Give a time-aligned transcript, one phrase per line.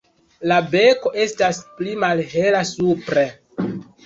[0.51, 3.29] La beko estas pli malhela supre.